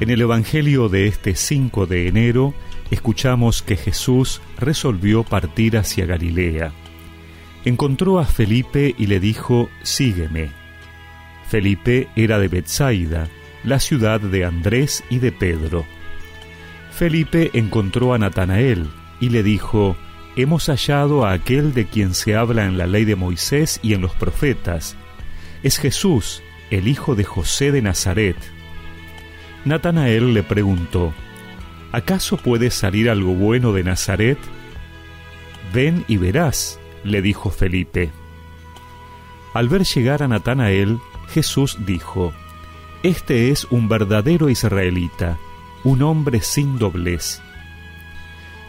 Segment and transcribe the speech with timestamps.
[0.00, 2.54] En el Evangelio de este 5 de enero
[2.92, 6.72] escuchamos que Jesús resolvió partir hacia Galilea.
[7.64, 10.50] Encontró a Felipe y le dijo, Sígueme.
[11.48, 13.26] Felipe era de Bethsaida,
[13.64, 15.84] la ciudad de Andrés y de Pedro.
[16.92, 18.86] Felipe encontró a Natanael
[19.20, 19.96] y le dijo,
[20.36, 24.02] Hemos hallado a aquel de quien se habla en la ley de Moisés y en
[24.02, 24.96] los profetas.
[25.64, 26.40] Es Jesús,
[26.70, 28.36] el hijo de José de Nazaret.
[29.68, 31.12] Natanael le preguntó,
[31.92, 34.38] ¿acaso puede salir algo bueno de Nazaret?
[35.72, 38.10] Ven y verás, le dijo Felipe.
[39.52, 42.32] Al ver llegar a Natanael, Jesús dijo,
[43.02, 45.38] Este es un verdadero israelita,
[45.84, 47.42] un hombre sin doblez.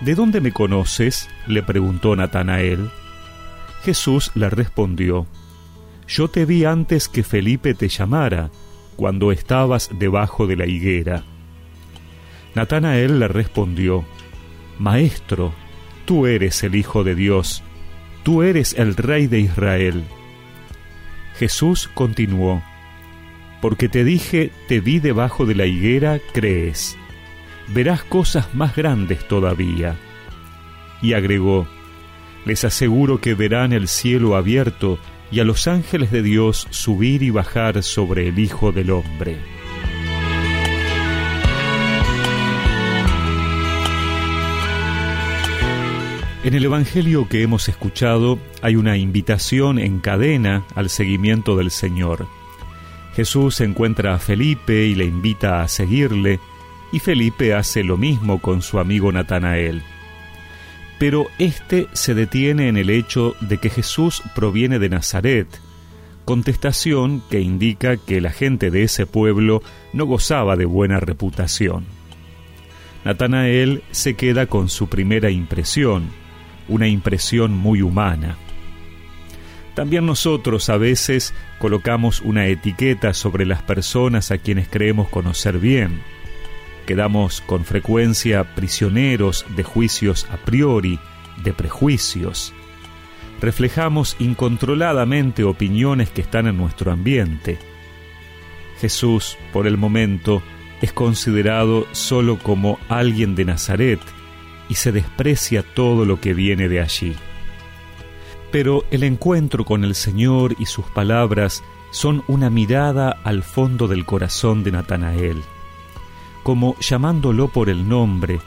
[0.02, 1.30] ¿De dónde me conoces?
[1.48, 2.90] le preguntó Natanael.
[3.84, 5.28] Jesús le respondió,
[6.08, 8.50] Yo te vi antes que Felipe te llamara,
[9.00, 11.24] cuando estabas debajo de la higuera.
[12.54, 14.04] Natanael le respondió,
[14.78, 15.54] Maestro,
[16.04, 17.64] tú eres el Hijo de Dios,
[18.24, 20.04] tú eres el Rey de Israel.
[21.38, 22.62] Jesús continuó,
[23.62, 26.98] Porque te dije, te vi debajo de la higuera, crees.
[27.70, 29.96] Verás cosas más grandes todavía.
[31.02, 31.70] Y agregó,
[32.44, 35.00] Les aseguro que verán el cielo abierto
[35.32, 39.38] y a los ángeles de Dios subir y bajar sobre el Hijo del Hombre.
[46.44, 52.28] En el Evangelio que hemos escuchado hay una invitación en cadena al seguimiento del Señor.
[53.16, 56.40] Jesús encuentra a Felipe y le invita a seguirle,
[56.92, 59.84] y Felipe hace lo mismo con su amigo Natanael
[61.00, 65.48] pero éste se detiene en el hecho de que Jesús proviene de Nazaret,
[66.26, 69.64] contestación que indica que la gente de ese pueblo
[69.94, 71.86] no gozaba de buena reputación.
[73.06, 76.10] Natanael se queda con su primera impresión,
[76.68, 78.36] una impresión muy humana.
[79.76, 86.02] También nosotros a veces colocamos una etiqueta sobre las personas a quienes creemos conocer bien
[86.90, 90.98] quedamos con frecuencia prisioneros de juicios a priori,
[91.44, 92.52] de prejuicios.
[93.40, 97.60] Reflejamos incontroladamente opiniones que están en nuestro ambiente.
[98.82, 100.42] Jesús, por el momento,
[100.82, 104.00] es considerado solo como alguien de Nazaret
[104.68, 107.16] y se desprecia todo lo que viene de allí.
[108.52, 114.06] Pero el encuentro con el Señor y sus palabras son una mirada al fondo del
[114.06, 115.44] corazón de Natanael
[116.50, 118.40] como llamándolo por el nombre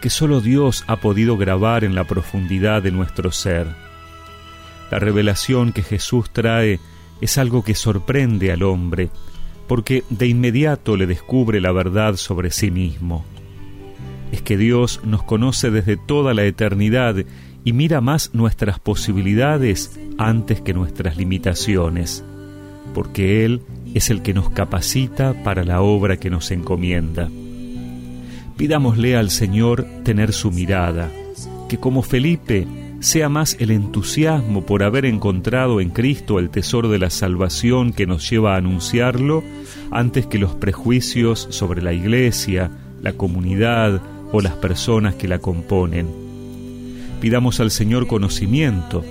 [0.00, 3.66] que solo Dios ha podido grabar en la profundidad de nuestro ser.
[4.92, 6.78] La revelación que Jesús trae
[7.20, 9.10] es algo que sorprende al hombre,
[9.66, 13.24] porque de inmediato le descubre la verdad sobre sí mismo.
[14.30, 17.16] Es que Dios nos conoce desde toda la eternidad
[17.64, 22.22] y mira más nuestras posibilidades antes que nuestras limitaciones,
[22.94, 23.62] porque Él
[23.94, 27.28] es el que nos capacita para la obra que nos encomienda.
[28.58, 31.12] Pidámosle al Señor tener su mirada,
[31.68, 32.66] que como Felipe
[32.98, 38.04] sea más el entusiasmo por haber encontrado en Cristo el tesoro de la salvación que
[38.04, 39.44] nos lleva a anunciarlo,
[39.92, 44.02] antes que los prejuicios sobre la iglesia, la comunidad
[44.32, 46.08] o las personas que la componen.
[47.20, 49.04] Pidamos al Señor conocimiento,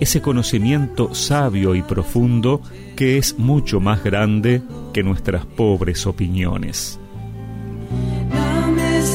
[0.00, 2.62] ese conocimiento sabio y profundo
[2.96, 4.62] que es mucho más grande
[4.94, 6.98] que nuestras pobres opiniones.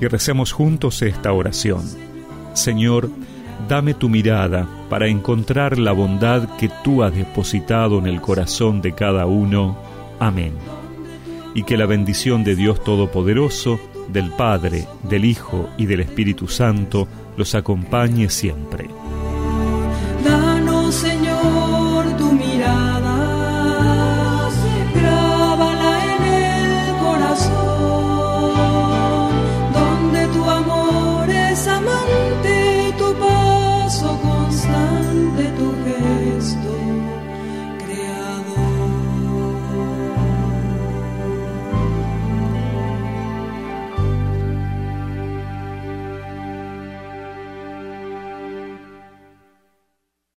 [0.00, 1.82] Y recemos juntos esta oración.
[2.54, 3.10] Señor,
[3.68, 8.92] Dame tu mirada para encontrar la bondad que tú has depositado en el corazón de
[8.92, 9.78] cada uno.
[10.18, 10.54] Amén.
[11.54, 17.06] Y que la bendición de Dios Todopoderoso, del Padre, del Hijo y del Espíritu Santo
[17.36, 18.88] los acompañe siempre.